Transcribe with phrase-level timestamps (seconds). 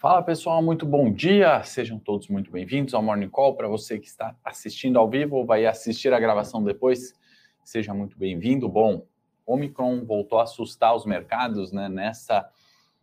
[0.00, 1.62] Fala pessoal, muito bom dia.
[1.62, 3.54] Sejam todos muito bem-vindos ao Morning Call.
[3.54, 7.12] Para você que está assistindo ao vivo ou vai assistir a gravação depois,
[7.62, 8.66] seja muito bem-vindo.
[8.66, 9.06] Bom,
[9.44, 12.48] Omicron voltou a assustar os mercados né, nessa,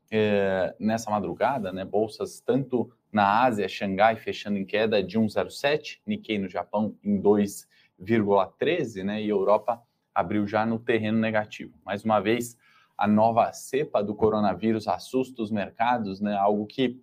[0.10, 1.86] eh, nessa madrugada, né?
[1.86, 9.04] Bolsas tanto na Ásia, Xangai fechando em queda de 1,07, Nikkei no Japão em 2,13,
[9.04, 9.22] né?
[9.22, 9.80] E Europa
[10.16, 11.78] abriu já no terreno negativo.
[11.86, 12.58] Mais uma vez,
[12.98, 16.36] a nova cepa do coronavírus assusta os mercados, né?
[16.36, 17.00] Algo que,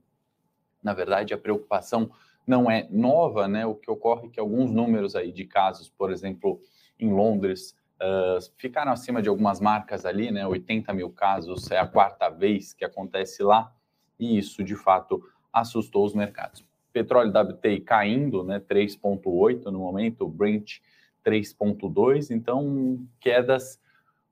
[0.82, 2.10] na verdade, a preocupação
[2.46, 3.64] não é nova, né?
[3.64, 6.60] O que ocorre é que alguns números aí de casos, por exemplo,
[6.98, 10.46] em Londres, uh, ficaram acima de algumas marcas ali, né?
[10.46, 13.72] 80 mil casos é a quarta vez que acontece lá,
[14.18, 15.22] e isso de fato
[15.52, 16.64] assustou os mercados.
[16.92, 18.58] Petróleo WTI caindo, né?
[18.58, 20.80] 3,8 no momento, Brent
[21.24, 23.80] 3,2, então quedas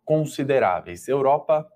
[0.05, 1.09] consideráveis.
[1.09, 1.71] Europa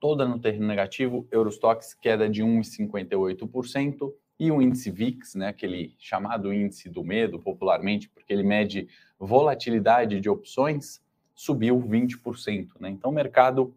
[0.00, 6.52] toda no terreno negativo, Eurostox queda de 1,58% e o índice VIX, né, aquele chamado
[6.52, 8.88] índice do medo popularmente, porque ele mede
[9.18, 11.02] volatilidade de opções,
[11.34, 12.88] subiu 20%, né?
[12.90, 13.74] Então o mercado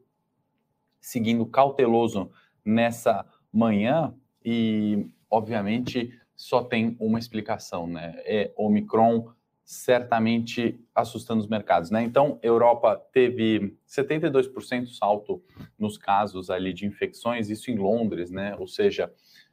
[0.99, 2.31] seguindo cauteloso
[2.63, 4.13] nessa manhã
[4.45, 8.13] e obviamente só tem uma explicação, né?
[8.25, 9.31] É Omicron
[9.63, 12.03] certamente assustando os mercados, né?
[12.03, 15.41] Então, Europa teve 72% salto
[15.77, 18.55] nos casos ali de infecções, isso em Londres, né?
[18.57, 19.11] Ou seja,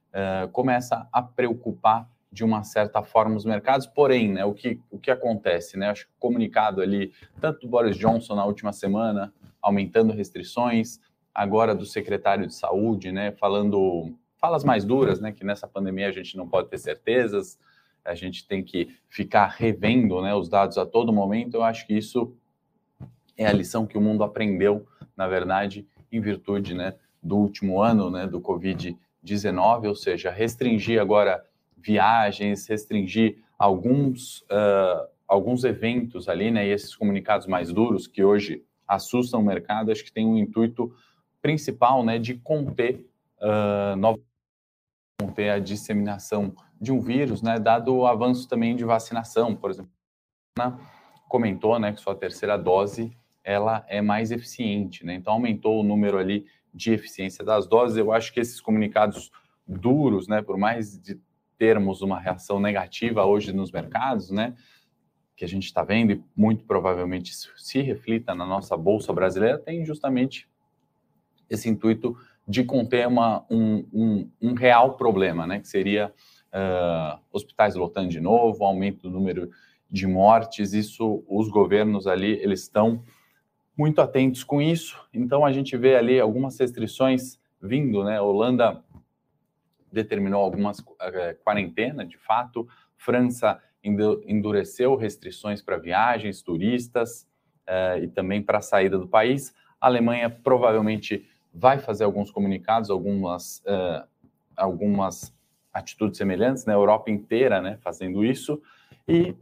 [0.09, 4.99] uh, começa a preocupar de uma certa forma os mercados, porém, né, o que, o
[4.99, 5.89] que acontece, né?
[5.89, 11.01] Acho que o comunicado ali, tanto do Boris Johnson na última semana, aumentando restrições,
[11.35, 16.13] agora do secretário de saúde, né, falando falas mais duras, né, que nessa pandemia a
[16.13, 17.59] gente não pode ter certezas,
[18.05, 21.55] a gente tem que ficar revendo né, os dados a todo momento.
[21.55, 22.35] Eu acho que isso
[23.37, 28.11] é a lição que o mundo aprendeu, na verdade, em virtude né, do último ano
[28.11, 31.45] né, do Covid-19, ou seja, restringir agora
[31.77, 38.65] viagens, restringir alguns, uh, alguns eventos ali, né, e esses comunicados mais duros que hoje
[38.87, 40.93] assustam o mercado, acho que tem um intuito
[41.41, 43.07] principal né, de conter,
[43.41, 44.19] uh,
[45.21, 49.91] conter a disseminação de um vírus, né, dado o avanço também de vacinação, por exemplo,
[51.29, 55.15] comentou, né, que sua terceira dose ela é mais eficiente, né?
[55.15, 57.97] Então aumentou o número ali de eficiência das doses.
[57.97, 59.31] Eu acho que esses comunicados
[59.67, 61.19] duros, né, por mais de
[61.57, 64.55] termos uma reação negativa hoje nos mercados, né,
[65.37, 69.85] que a gente está vendo e muito provavelmente se reflita na nossa bolsa brasileira, tem
[69.85, 70.49] justamente
[71.49, 76.13] esse intuito de conter uma, um, um, um real problema, né, que seria
[76.53, 79.51] uh, hospitais lotando de novo, aumento do número
[79.91, 83.03] de mortes, isso os governos ali, eles estão
[83.77, 88.83] muito atentos com isso, então a gente vê ali algumas restrições vindo, né, Holanda
[89.91, 90.85] determinou algumas uh,
[91.43, 97.27] quarentena, de fato, França endureceu restrições para viagens, turistas
[97.67, 99.55] uh, e também para a saída do país.
[99.81, 104.07] A Alemanha provavelmente vai fazer alguns comunicados, algumas, uh,
[104.57, 105.35] algumas
[105.79, 106.75] atitudes semelhantes, né?
[106.75, 108.61] Europa inteira né, fazendo isso,
[109.07, 109.35] e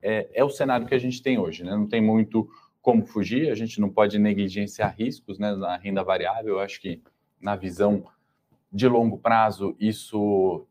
[0.00, 1.72] é, é, o cenário que a gente tem hoje, né?
[1.72, 2.48] não tem muito
[2.80, 7.02] como fugir, a gente não pode negligenciar riscos né, na renda variável, eu acho que
[7.40, 8.04] na visão
[8.72, 10.66] de longo prazo, isso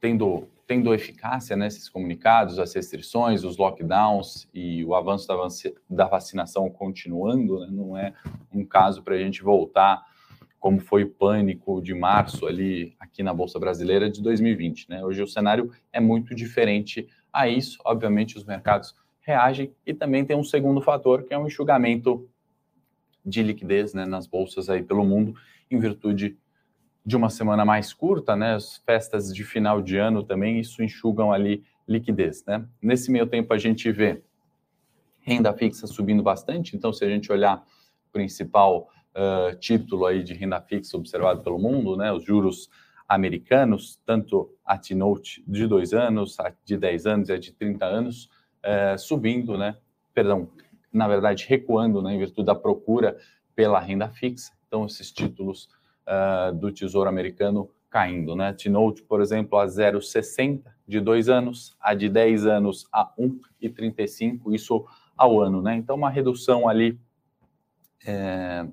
[0.00, 5.28] tendo, tendo eficácia nesses né, comunicados, as restrições, os lockdowns e o avanço
[5.88, 8.12] da vacinação continuando, né, não é
[8.52, 10.04] um caso para a gente voltar
[10.58, 14.88] como foi o pânico de março ali aqui na Bolsa Brasileira de 2020.
[14.88, 15.04] Né?
[15.04, 17.78] Hoje o cenário é muito diferente a isso.
[17.84, 22.28] Obviamente, os mercados reagem e também tem um segundo fator, que é um enxugamento
[23.24, 25.34] de liquidez né, nas bolsas aí pelo mundo,
[25.68, 26.38] em virtude
[27.04, 28.54] de uma semana mais curta, né?
[28.54, 32.66] As festas de final de ano também, isso enxugam ali liquidez, né?
[32.82, 34.22] Nesse meio tempo a gente vê
[35.20, 37.64] renda fixa subindo bastante, então se a gente olhar
[38.08, 38.88] o principal
[39.58, 42.12] título aí de renda fixa observado pelo mundo, né?
[42.12, 42.68] Os juros
[43.08, 47.84] americanos, tanto a T-Note de dois anos, a de 10 anos e a de 30
[47.84, 48.24] anos,
[48.64, 49.76] uh, subindo, né?
[50.12, 50.48] Perdão,
[50.92, 52.14] na verdade, recuando, né?
[52.14, 53.16] Em virtude da procura
[53.54, 54.52] pela renda fixa.
[54.66, 55.68] Então, esses títulos
[56.06, 58.52] uh, do Tesouro Americano caindo, né?
[58.52, 64.84] T-Note, por exemplo, a 0,60 de dois anos, a de 10 anos a 1,35, isso
[65.16, 65.76] ao ano, né?
[65.76, 66.98] Então, uma redução ali
[68.04, 68.66] é,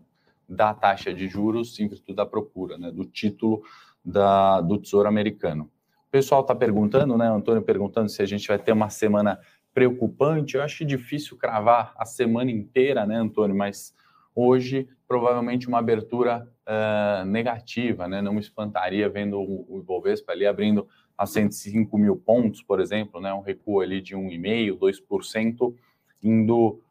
[0.53, 3.63] da taxa de juros em virtude da procura, né, do título
[4.03, 5.69] da, do Tesouro Americano.
[6.07, 9.39] O pessoal está perguntando, né, Antônio perguntando se a gente vai ter uma semana
[9.73, 10.55] preocupante.
[10.55, 13.95] Eu acho difícil cravar a semana inteira, né, Antônio, mas
[14.35, 18.21] hoje provavelmente uma abertura uh, negativa, né?
[18.21, 23.21] Não me espantaria vendo o, o Ibovespa ali abrindo a 105 mil pontos, por exemplo,
[23.21, 23.33] né?
[23.33, 25.75] Um recuo ali de 1,5%, 2%,
[26.23, 26.81] indo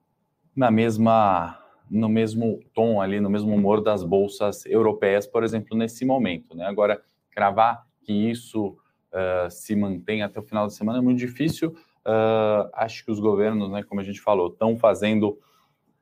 [0.54, 6.04] na mesma no mesmo tom ali, no mesmo humor das bolsas europeias, por exemplo, nesse
[6.04, 6.64] momento, né?
[6.64, 7.00] Agora,
[7.30, 8.76] cravar que isso
[9.12, 11.70] uh, se mantém até o final da semana é muito difícil.
[12.04, 15.38] Uh, acho que os governos, né, como a gente falou, estão fazendo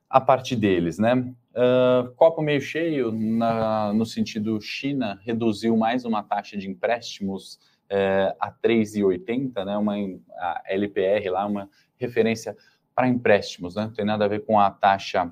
[0.09, 1.33] a parte deles, né?
[1.53, 7.55] Uh, copo meio cheio, na, no sentido China reduziu mais uma taxa de empréstimos
[7.91, 9.77] uh, a 3,80, né?
[9.77, 9.95] Uma
[10.37, 12.55] a LPR lá, uma referência
[12.95, 13.83] para empréstimos, né?
[13.83, 15.31] Não tem nada a ver com a taxa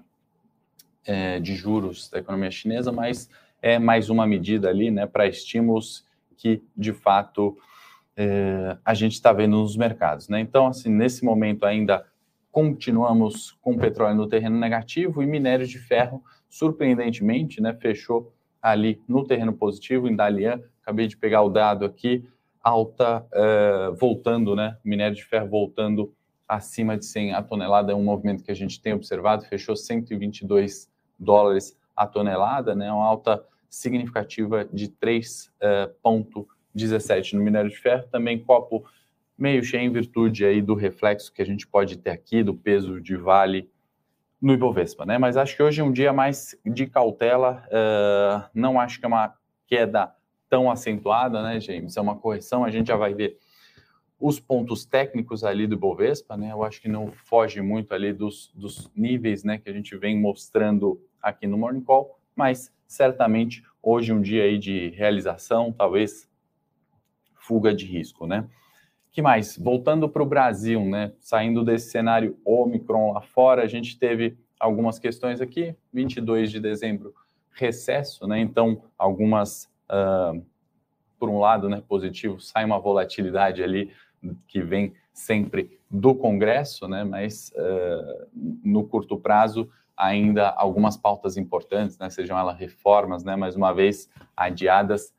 [1.08, 3.30] uh, de juros da economia chinesa, mas
[3.62, 6.06] é mais uma medida ali, né, para estímulos
[6.38, 7.58] que de fato
[8.22, 10.42] eh, a gente está vendo nos mercados, né?
[10.42, 12.06] Então, assim, nesse momento ainda
[12.52, 19.26] continuamos com petróleo no terreno negativo e minério de ferro, surpreendentemente, né, fechou ali no
[19.26, 22.28] terreno positivo, em Dalian, acabei de pegar o dado aqui,
[22.62, 26.14] alta, uh, voltando, né, minério de ferro voltando
[26.50, 30.90] acima de 100 a tonelada, é um movimento que a gente tem observado, fechou 122
[31.18, 38.44] dólares a tonelada, né, uma alta significativa de 3,17 uh, no minério de ferro, também
[38.44, 38.84] copo
[39.38, 43.00] meio cheio em virtude aí do reflexo que a gente pode ter aqui, do peso
[43.00, 43.70] de vale
[44.42, 45.18] no Ibovespa, né?
[45.18, 49.08] Mas acho que hoje é um dia mais de cautela, uh, não acho que é
[49.08, 49.36] uma
[49.68, 50.12] queda
[50.50, 51.96] tão acentuada, né, James?
[51.96, 53.38] É uma correção, a gente já vai ver
[54.20, 56.52] os pontos técnicos ali do Ibovespa, né?
[56.52, 60.20] Eu acho que não foge muito ali dos, dos níveis, né, que a gente vem
[60.20, 66.30] mostrando aqui no Morning Call, mas certamente hoje um dia aí de realização, talvez
[67.36, 68.48] fuga de risco, né?
[69.20, 69.58] que mais?
[69.58, 71.12] Voltando para o Brasil, né?
[71.20, 75.76] Saindo desse cenário Omicron lá fora, a gente teve algumas questões aqui.
[75.92, 77.14] 22 de dezembro,
[77.52, 78.40] recesso, né?
[78.40, 80.42] Então, algumas, uh,
[81.20, 83.92] por um lado, né, positivo, sai uma volatilidade ali
[84.48, 87.04] que vem sempre do Congresso, né?
[87.04, 88.28] Mas uh,
[88.64, 92.10] no curto prazo ainda algumas pautas importantes, né?
[92.10, 93.36] Sejam elas reformas, né?
[93.36, 95.14] Mais uma vez adiadas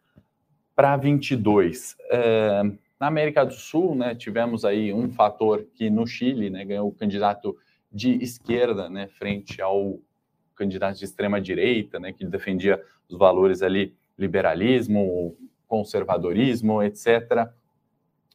[0.75, 1.97] para 22.
[2.11, 6.89] Uh, na América do Sul, né, tivemos aí um fator que no Chile, né, ganhou
[6.89, 7.57] o candidato
[7.91, 9.99] de esquerda, né, frente ao
[10.55, 15.35] candidato de extrema direita, né, que defendia os valores ali liberalismo,
[15.67, 17.49] conservadorismo, etc.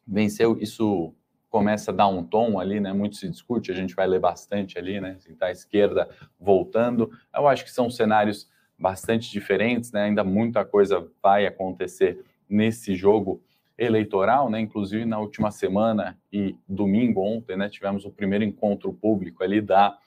[0.07, 1.13] Venceu, isso
[1.49, 2.91] começa a dar um tom ali, né?
[2.91, 5.15] Muito se discute, a gente vai ler bastante ali, né?
[5.19, 6.09] Se tá a esquerda
[6.39, 10.03] voltando, eu acho que são cenários bastante diferentes, né?
[10.03, 13.41] Ainda muita coisa vai acontecer nesse jogo
[13.77, 14.59] eleitoral, né?
[14.59, 17.69] Inclusive na última semana e domingo ontem, né?
[17.69, 19.97] Tivemos o primeiro encontro público ali da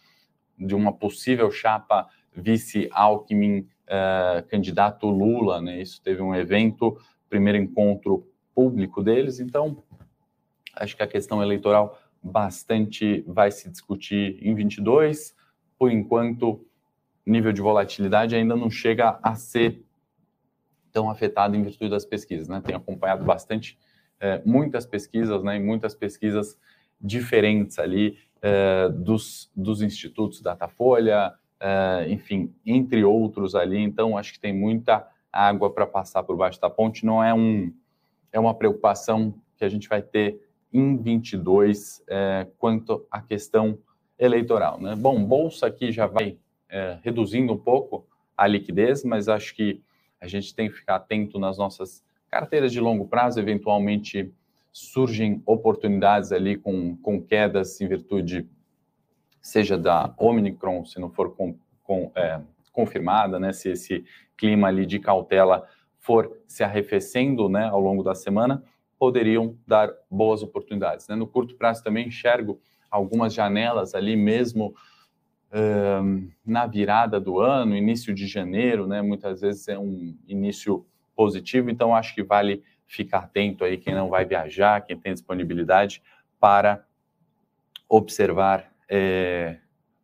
[0.59, 5.81] de uma possível chapa vice Alckmin uh, candidato Lula, né?
[5.81, 6.99] Isso teve um evento,
[7.29, 8.27] primeiro encontro
[8.59, 9.39] público deles.
[9.39, 9.85] Então,
[10.75, 15.33] acho que a questão eleitoral bastante vai se discutir em 22.
[15.79, 16.67] Por enquanto,
[17.25, 19.81] nível de volatilidade ainda não chega a ser
[20.91, 22.61] tão afetado em virtude das pesquisas, né?
[22.61, 23.79] Tenho acompanhado bastante
[24.19, 25.57] é, muitas pesquisas, né?
[25.57, 26.59] E muitas pesquisas
[27.01, 33.79] diferentes ali é, dos, dos institutos Datafolha, é, enfim, entre outros ali.
[33.79, 37.07] Então, acho que tem muita água para passar por baixo da ponte.
[37.07, 37.73] Não é um
[38.33, 40.41] é uma preocupação que a gente vai ter
[40.73, 43.79] em 22 é, quanto à questão
[44.19, 44.95] eleitoral, né?
[44.97, 46.37] Bom, bolsa aqui já vai
[46.69, 48.07] é, reduzindo um pouco
[48.37, 49.81] a liquidez, mas acho que
[50.21, 54.33] a gente tem que ficar atento nas nossas carteiras de longo prazo, eventualmente
[54.73, 58.49] surgem oportunidades ali com, com quedas em virtude,
[59.41, 62.41] seja da Omicron, se não for com, com, é,
[62.73, 64.05] confirmada, né, se esse
[64.37, 65.67] clima ali de cautela
[66.09, 68.65] for se arrefecendo né, ao longo da semana,
[68.99, 71.07] poderiam dar boas oportunidades.
[71.07, 71.15] Né?
[71.15, 72.59] No curto prazo também enxergo
[72.91, 74.75] algumas janelas ali mesmo
[76.45, 79.01] na virada do ano, início de janeiro, né?
[79.01, 80.87] Muitas vezes é um início
[81.17, 86.03] positivo, então acho que vale ficar atento aí quem não vai viajar, quem tem disponibilidade
[86.39, 86.85] para
[87.89, 89.57] observar é,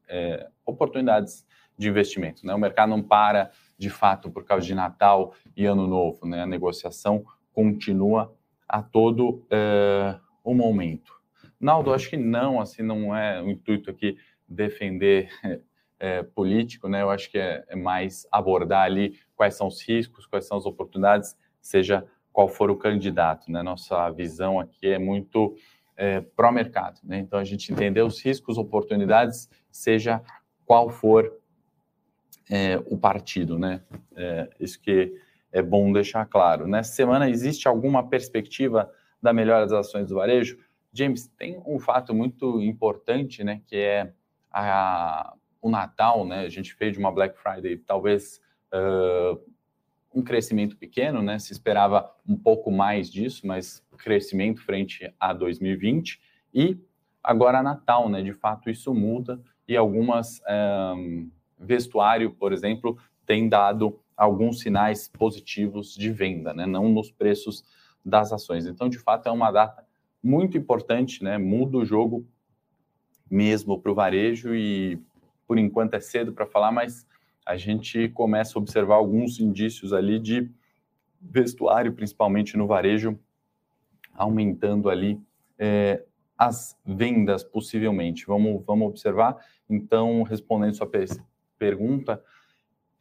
[0.08, 1.46] é, oportunidades
[1.76, 2.46] de investimento.
[2.46, 2.54] Né?
[2.54, 6.42] O mercado não para de fato por causa de Natal e Ano Novo, né?
[6.42, 8.34] A negociação continua
[8.68, 11.12] a todo é, o momento.
[11.60, 15.30] Naldo, acho que não, assim, não é o intuito aqui defender
[15.98, 17.02] é, político, né?
[17.02, 20.66] Eu acho que é, é, mais abordar ali quais são os riscos, quais são as
[20.66, 23.62] oportunidades, seja qual for o candidato, né?
[23.62, 25.56] Nossa visão aqui é muito
[25.96, 27.18] é, pró-mercado, né?
[27.18, 30.20] Então a gente entender os riscos, oportunidades, seja
[30.66, 31.32] qual for
[32.50, 33.80] é, o partido, né?
[34.16, 35.14] É, isso que
[35.52, 36.66] é bom deixar claro.
[36.66, 38.90] Nessa semana, existe alguma perspectiva
[39.22, 40.58] da melhora das ações do varejo?
[40.92, 44.12] James, tem um fato muito importante, né, que é
[44.50, 46.40] a, o Natal, né?
[46.40, 48.40] A gente fez de uma Black Friday talvez
[48.72, 49.40] uh,
[50.14, 51.38] um crescimento pequeno, né?
[51.38, 56.20] Se esperava um pouco mais disso, mas crescimento frente a 2020
[56.52, 56.78] e
[57.22, 58.22] agora Natal, né?
[58.22, 60.40] De fato isso muda e algumas
[60.96, 66.66] um, vestuário, por exemplo, tem dado alguns sinais positivos de venda, né?
[66.66, 67.64] Não nos preços
[68.04, 68.66] das ações.
[68.66, 69.84] Então, de fato, é uma data
[70.22, 71.38] muito importante, né?
[71.38, 72.26] Muda o jogo
[73.30, 75.00] mesmo para o varejo e
[75.46, 77.06] por enquanto é cedo para falar, mas
[77.44, 80.50] a gente começa a observar alguns indícios ali de
[81.20, 83.18] vestuário, principalmente no varejo,
[84.14, 85.20] aumentando ali
[85.58, 86.02] é,
[86.38, 88.26] as vendas, possivelmente.
[88.26, 89.36] Vamos, vamos observar.
[89.68, 90.86] Então, respondendo sua
[91.64, 92.22] pergunta,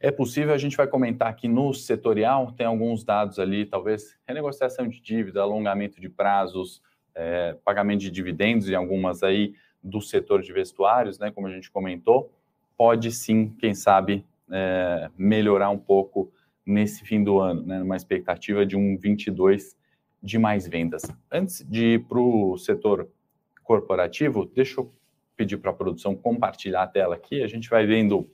[0.00, 4.88] é possível, a gente vai comentar aqui no setorial, tem alguns dados ali, talvez renegociação
[4.88, 6.82] de dívida, alongamento de prazos,
[7.14, 11.70] é, pagamento de dividendos e algumas aí do setor de vestuários, né, como a gente
[11.70, 12.32] comentou,
[12.76, 16.32] pode sim, quem sabe, é, melhorar um pouco
[16.64, 19.76] nesse fim do ano, né, uma expectativa de um 22
[20.22, 21.02] de mais vendas.
[21.30, 23.08] Antes de ir para o setor
[23.62, 24.90] corporativo, deixa eu
[25.36, 28.30] pedir para a produção compartilhar a tela aqui, a gente vai vendo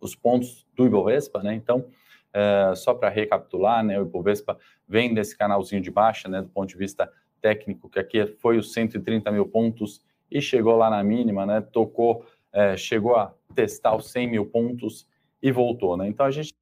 [0.00, 1.86] os pontos do Ibovespa, né, então,
[2.32, 6.68] é, só para recapitular, né, o Ibovespa vem desse canalzinho de baixa, né, do ponto
[6.68, 11.44] de vista técnico, que aqui foi os 130 mil pontos e chegou lá na mínima,
[11.44, 15.06] né, tocou é, chegou a testar os 100 mil pontos
[15.42, 16.08] e voltou, né?
[16.08, 16.54] Então a gente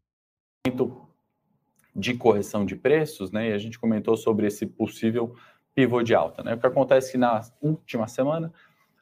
[1.97, 3.51] de correção de preços, né?
[3.51, 5.35] E a gente comentou sobre esse possível
[5.75, 6.55] pivô de alta, né?
[6.55, 8.53] O que acontece é que na última semana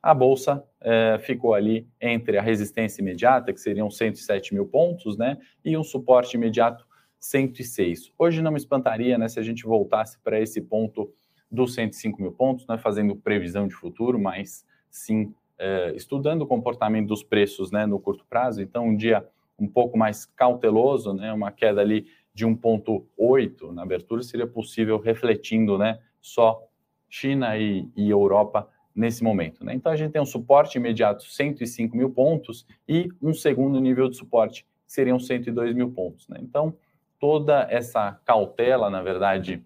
[0.06, 5.36] a bolsa é, ficou ali entre a resistência imediata, que seriam 107 mil pontos, né?
[5.64, 6.86] E um suporte imediato
[7.18, 8.12] 106.
[8.16, 9.26] Hoje não me espantaria, né?
[9.28, 11.12] Se a gente voltasse para esse ponto
[11.50, 12.78] dos 105 mil pontos, né?
[12.78, 18.24] Fazendo previsão de futuro, mas sim é, estudando o comportamento dos preços né, no curto
[18.30, 19.26] prazo, então um dia
[19.58, 25.78] um pouco mais cauteloso, né, uma queda ali de 1,8 na abertura seria possível refletindo
[25.78, 26.62] né, só
[27.08, 29.62] China e, e Europa nesse momento.
[29.62, 29.74] Né?
[29.74, 34.16] Então a gente tem um suporte imediato 105 mil pontos e um segundo nível de
[34.16, 36.26] suporte seriam 102 mil pontos.
[36.28, 36.38] Né?
[36.40, 36.74] Então
[37.20, 39.62] toda essa cautela, na verdade,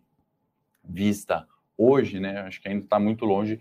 [0.85, 1.47] vista
[1.79, 3.61] hoje, né, acho que ainda está muito longe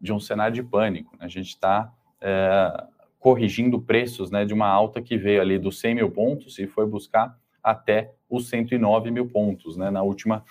[0.00, 1.16] de um cenário de pânico.
[1.18, 1.26] Né?
[1.26, 2.84] A gente está é,
[3.18, 6.86] corrigindo preços né, de uma alta que veio ali dos 100 mil pontos e foi
[6.86, 10.44] buscar até os 109 mil pontos né, na última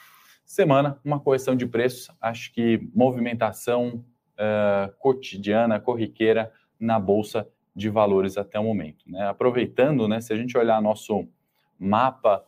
[0.45, 0.99] semana.
[1.03, 4.03] Uma correção de preços, acho que movimentação
[4.39, 9.03] é, cotidiana, corriqueira na Bolsa de Valores até o momento.
[9.05, 9.27] Né?
[9.27, 11.27] Aproveitando, né, se a gente olhar nosso
[11.77, 12.43] mapa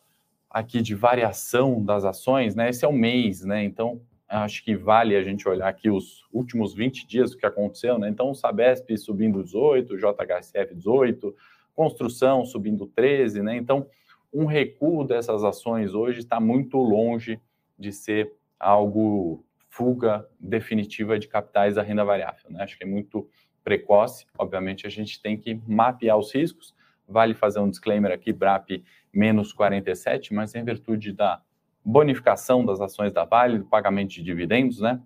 [0.49, 5.15] aqui de variação das ações, né, esse é o mês, né, então acho que vale
[5.15, 8.07] a gente olhar aqui os últimos 20 dias o que aconteceu, né?
[8.07, 11.35] Então, o Sabesp subindo 18, JHSF 18,
[11.75, 13.57] construção subindo 13, né?
[13.57, 13.87] Então,
[14.33, 17.41] um recuo dessas ações hoje está muito longe
[17.77, 22.61] de ser algo fuga definitiva de capitais da renda variável, né?
[22.61, 23.27] Acho que é muito
[23.63, 24.27] precoce.
[24.37, 26.75] Obviamente, a gente tem que mapear os riscos.
[27.07, 31.41] Vale fazer um disclaimer aqui, BRAP menos 47, mas em virtude da
[31.83, 35.01] bonificação das ações da Vale, do pagamento de dividendos, né?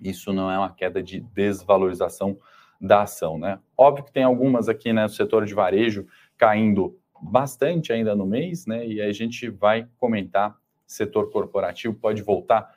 [0.00, 2.38] Isso não é uma queda de desvalorização
[2.80, 3.60] da ação, né?
[3.76, 8.66] Óbvio que tem algumas aqui, né, no setor de varejo caindo bastante ainda no mês,
[8.66, 8.86] né?
[8.86, 12.74] E a gente vai comentar setor corporativo, pode voltar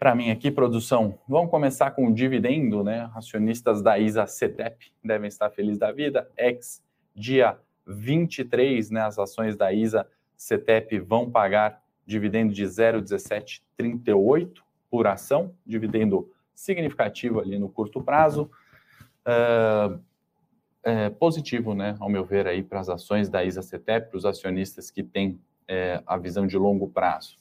[0.00, 1.18] para mim aqui, produção.
[1.28, 3.10] Vamos começar com o dividendo, né?
[3.14, 6.26] Acionistas da ISA CETEP devem estar felizes da vida.
[6.38, 6.82] Ex
[7.14, 9.02] dia 23, né?
[9.02, 17.58] As ações da ISA CETEP vão pagar dividendo de 0,1738 por ação, dividendo significativo ali
[17.58, 18.50] no curto prazo.
[19.20, 20.00] Uh,
[20.82, 24.90] é, positivo, né, ao meu ver, aí para as ações da ISA-CETEP, para os acionistas
[24.90, 25.38] que têm
[25.68, 27.36] é, a visão de longo prazo.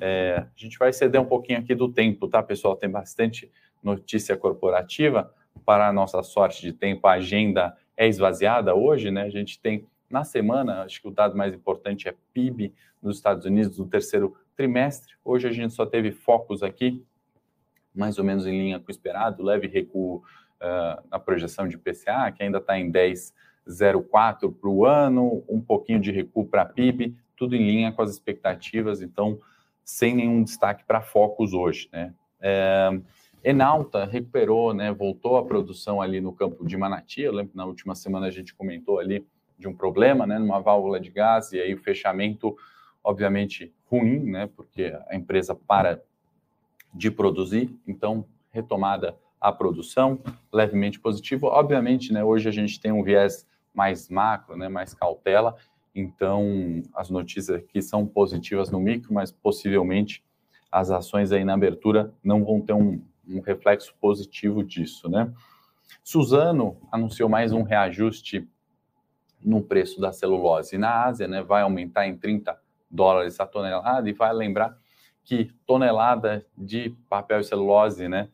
[0.00, 2.76] É, a gente vai ceder um pouquinho aqui do tempo, tá, pessoal?
[2.76, 3.50] Tem bastante
[3.82, 5.32] notícia corporativa.
[5.64, 9.22] Para a nossa sorte de tempo, a agenda é esvaziada hoje, né?
[9.22, 13.46] A gente tem na semana, acho que o dado mais importante é PIB nos Estados
[13.46, 15.14] Unidos do terceiro trimestre.
[15.24, 17.04] Hoje a gente só teve focos aqui,
[17.94, 22.30] mais ou menos em linha com o esperado, leve recuo uh, na projeção de PCA,
[22.30, 27.56] que ainda está em 10,04 para o ano, um pouquinho de recuo para PIB, tudo
[27.56, 29.40] em linha com as expectativas, então
[29.84, 31.88] sem nenhum destaque para focos hoje.
[31.92, 32.14] Né?
[32.40, 32.90] É,
[33.44, 37.64] Enalta recuperou, né, voltou à produção ali no campo de Manati, eu lembro que na
[37.64, 39.26] última semana a gente comentou ali
[39.58, 42.56] de um problema, né, numa válvula de gás, e aí o fechamento,
[43.02, 46.02] obviamente, ruim, né, porque a empresa para
[46.94, 50.20] de produzir, então retomada a produção,
[50.52, 51.48] levemente positivo.
[51.48, 55.56] Obviamente, né, hoje a gente tem um viés mais macro, né, mais cautela,
[55.94, 60.24] então as notícias aqui são positivas no micro, mas possivelmente
[60.70, 65.32] as ações aí na abertura não vão ter um, um reflexo positivo disso, né?
[66.02, 68.48] Suzano anunciou mais um reajuste
[69.44, 71.42] no preço da celulose na Ásia, né?
[71.42, 72.58] Vai aumentar em 30
[72.90, 74.76] dólares a tonelada e vai lembrar
[75.24, 78.28] que tonelada de papel e celulose, né,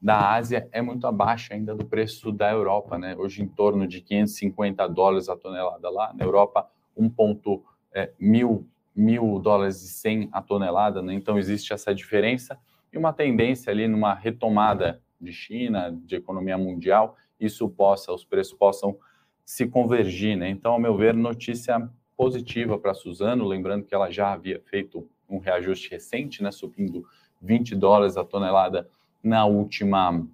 [0.00, 3.16] da Ásia é muito abaixo ainda do preço da Europa, né?
[3.16, 7.62] Hoje em torno de 550 dólares a tonelada lá, na Europa 1.
[7.92, 11.14] É, mil, mil dólares e 100 a tonelada, né?
[11.14, 12.58] Então existe essa diferença
[12.92, 18.54] e uma tendência ali numa retomada de China, de economia mundial, isso possa, os preços
[18.54, 18.96] possam
[19.44, 20.48] se convergir, né?
[20.48, 25.38] Então, ao meu ver, notícia positiva para Suzano, lembrando que ela já havia feito um
[25.38, 27.06] reajuste recente, né, subindo
[27.40, 28.88] 20 dólares a tonelada
[29.22, 30.26] na última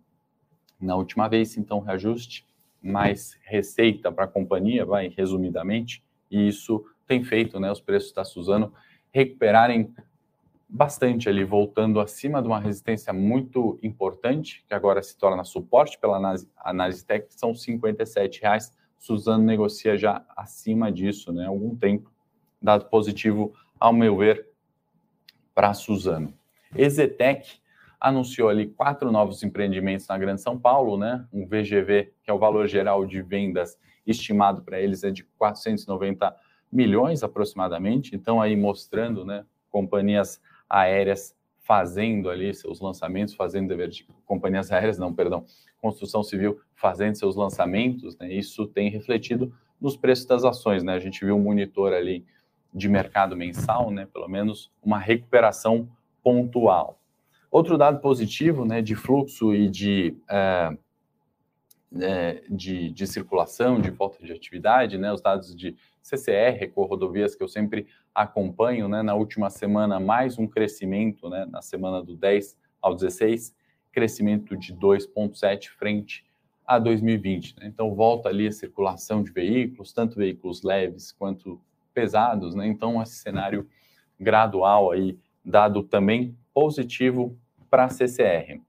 [0.80, 2.46] na última vez, então reajuste,
[2.82, 6.02] mais receita para a companhia, vai resumidamente,
[6.34, 8.72] e isso tem feito, né, os preços da Suzano
[9.12, 9.94] recuperarem
[10.68, 16.16] bastante ali, voltando acima de uma resistência muito importante, que agora se torna suporte pela
[16.56, 18.72] análise técnica, são 57 reais.
[18.98, 22.10] Suzano negocia já acima disso, né, algum tempo,
[22.60, 24.48] dado positivo, ao meu ver,
[25.54, 26.34] para Suzano.
[26.74, 27.60] Ezetec
[28.00, 31.26] anunciou ali quatro novos empreendimentos na Grande São Paulo, né?
[31.32, 36.34] Um VGV, que é o valor geral de vendas estimado para eles é de 490
[36.70, 38.14] milhões aproximadamente.
[38.14, 44.98] Então aí mostrando, né, companhias aéreas fazendo ali seus lançamentos, fazendo dever de companhias aéreas,
[44.98, 45.46] não, perdão,
[45.80, 48.32] construção civil fazendo seus lançamentos, né?
[48.32, 50.92] Isso tem refletido nos preços das ações, né?
[50.92, 52.24] A gente viu um monitor ali
[52.72, 54.06] de mercado mensal, né?
[54.12, 55.88] Pelo menos uma recuperação
[56.22, 56.98] pontual.
[57.50, 60.76] Outro dado positivo, né, de fluxo e de, é,
[62.00, 67.34] é, de, de, circulação, de volta de atividade, né, os dados de CCR, com rodovias
[67.34, 72.16] que eu sempre acompanho, né, na última semana mais um crescimento, né, na semana do
[72.16, 73.54] 10 ao 16,
[73.92, 76.24] crescimento de 2,7 frente
[76.66, 77.56] a 2020.
[77.58, 77.66] Né?
[77.66, 81.60] Então volta ali a circulação de veículos, tanto veículos leves quanto
[81.92, 82.66] pesados, né?
[82.66, 83.68] Então esse cenário
[84.18, 87.38] gradual aí dado também positivo
[87.70, 88.60] para a CCR.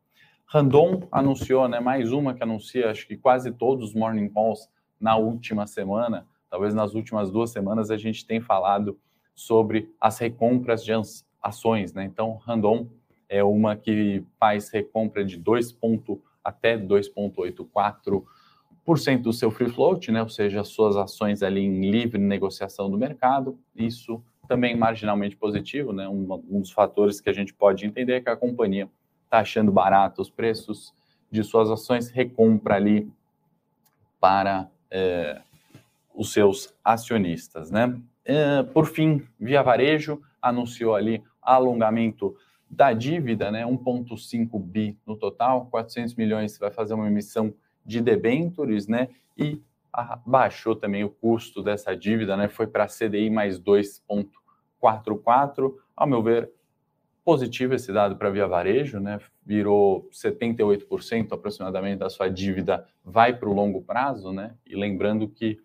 [0.47, 5.15] Randon anunciou, né, mais uma que anuncia, acho que quase todos os morning calls na
[5.15, 8.97] última semana, talvez nas últimas duas semanas a gente tem falado
[9.33, 10.93] sobre as recompras de
[11.41, 12.05] ações, né?
[12.05, 12.87] Então, Randon
[13.27, 20.21] é uma que faz recompra de 2 ponto, até 2,84% do seu free float, né?
[20.21, 23.59] Ou seja, as suas ações ali em livre negociação do mercado.
[23.75, 26.07] Isso também marginalmente positivo, né?
[26.07, 28.89] Um, um dos fatores que a gente pode entender é que a companhia
[29.25, 30.93] está achando barato os preços
[31.29, 33.11] de suas ações, recompra ali
[34.19, 35.41] para é,
[36.13, 37.99] os seus acionistas, né?
[38.23, 42.35] É, por fim, Via Varejo anunciou ali alongamento
[42.69, 43.65] da dívida, né?
[43.65, 47.53] 1,5 bi no total, 400 milhões vai fazer uma emissão
[47.85, 49.09] de debêntures, né?
[49.37, 49.61] E
[50.25, 52.47] baixou também o custo dessa dívida, né?
[52.47, 55.75] Foi para CDI mais 2,44.
[55.95, 56.51] Ao meu ver,
[57.25, 59.19] positivo esse dado para Via Varejo, né?
[59.43, 64.55] Virou 78% aproximadamente da sua dívida vai para o longo prazo, né?
[64.63, 65.57] E lembrando que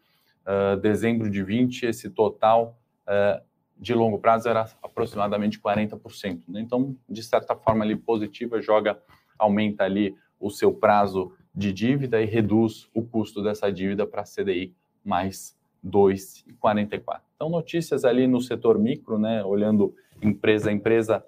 [0.47, 3.45] uh, dezembro de 20, esse total uh,
[3.77, 6.45] de longo prazo era aproximadamente 40%.
[6.49, 6.61] Né?
[6.61, 8.99] Então, de certa forma, ali positiva, joga,
[9.39, 14.75] aumenta ali o seu prazo de dívida e reduz o custo dessa dívida para CDI
[15.05, 17.21] mais 2,44.
[17.37, 21.25] Então, notícias ali no setor micro, né, olhando empresa a empresa,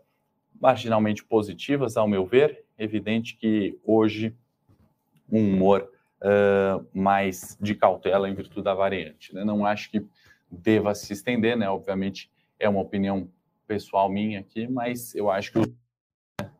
[0.62, 2.64] marginalmente positivas, ao meu ver.
[2.78, 4.32] Evidente que hoje
[5.28, 5.90] um humor
[6.22, 9.34] uh, mais de cautela em virtude da variante.
[9.34, 9.44] Né?
[9.44, 10.06] Não acho que
[10.48, 11.68] deva se estender, né?
[11.68, 13.28] Obviamente é uma opinião
[13.66, 16.50] pessoal minha aqui, mas eu acho que né,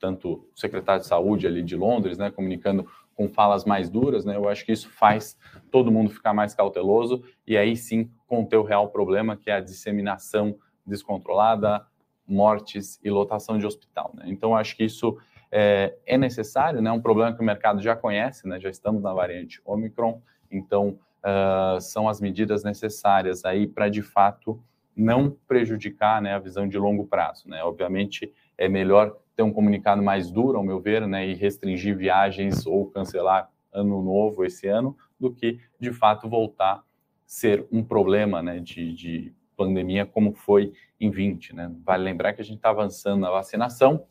[0.00, 4.34] tanto o secretário de saúde ali de Londres, né, comunicando com falas mais duras, né,
[4.34, 5.36] eu acho que isso faz
[5.70, 9.60] todo mundo ficar mais cauteloso e aí sim conter o real problema que é a
[9.60, 11.86] disseminação descontrolada,
[12.26, 14.12] mortes e lotação de hospital.
[14.14, 14.24] Né?
[14.26, 15.18] Então, acho que isso
[15.50, 16.88] é, é necessário, né?
[16.88, 18.58] É um problema que o mercado já conhece, né?
[18.58, 24.62] Já estamos na variante Omicron, então uh, são as medidas necessárias aí para de fato
[24.94, 27.48] não prejudicar né, a visão de longo prazo.
[27.48, 27.62] Né?
[27.62, 32.66] Obviamente, é melhor ter um comunicado mais duro, ao meu ver, né, e restringir viagens
[32.66, 36.82] ou cancelar ano novo esse ano, do que, de fato, voltar
[37.26, 41.54] ser um problema né, de, de pandemia como foi em 20.
[41.54, 41.72] Né?
[41.84, 44.06] Vale lembrar que a gente está avançando na vacinação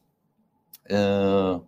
[0.89, 1.65] uh,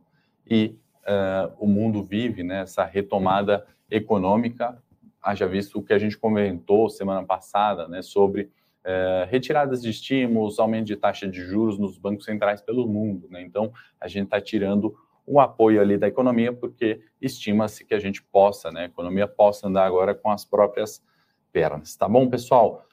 [0.50, 4.82] e uh, o mundo vive né, essa retomada econômica,
[5.22, 10.60] haja visto o que a gente comentou semana passada né, sobre uh, retiradas de estímulos,
[10.60, 13.28] aumento de taxa de juros nos bancos centrais pelo mundo.
[13.30, 13.42] Né?
[13.42, 18.22] Então, a gente está tirando o apoio ali da economia, porque estima-se que a gente
[18.22, 21.02] possa, né, a economia possa andar agora com as próprias
[21.52, 21.96] pernas.
[21.96, 22.86] Tá bom, pessoal?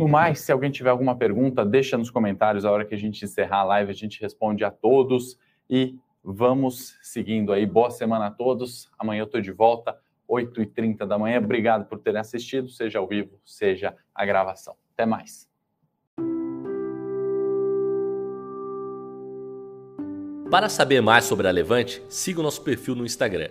[0.00, 2.64] No mais, se alguém tiver alguma pergunta, deixa nos comentários.
[2.64, 5.38] A hora que a gente encerrar a live, a gente responde a todos.
[5.68, 7.66] E vamos seguindo aí.
[7.66, 8.90] Boa semana a todos.
[8.98, 9.94] Amanhã eu estou de volta,
[10.26, 11.36] 8h30 da manhã.
[11.36, 14.74] Obrigado por terem assistido, seja ao vivo, seja a gravação.
[14.94, 15.46] Até mais.
[20.50, 23.50] Para saber mais sobre a Levante, siga o nosso perfil no Instagram